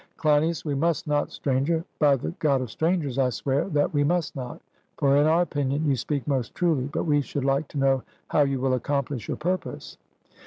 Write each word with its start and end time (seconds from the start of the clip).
CLEINIAS: 0.17 0.65
We 0.65 0.73
must 0.73 1.05
not, 1.05 1.29
Stranger, 1.31 1.85
by 1.99 2.15
the 2.15 2.31
God 2.39 2.59
of 2.59 2.71
strangers 2.71 3.19
I 3.19 3.29
swear 3.29 3.65
that 3.65 3.93
we 3.93 4.03
must 4.03 4.35
not, 4.35 4.59
for 4.97 5.15
in 5.15 5.27
our 5.27 5.43
opinion 5.43 5.85
you 5.85 5.95
speak 5.95 6.27
most 6.27 6.55
truly; 6.55 6.85
but 6.91 7.03
we 7.03 7.21
should 7.21 7.45
like 7.45 7.67
to 7.67 7.77
know 7.77 8.01
how 8.29 8.41
you 8.41 8.59
will 8.59 8.73
accomplish 8.73 9.27
your 9.27 9.37
purpose. 9.37 9.99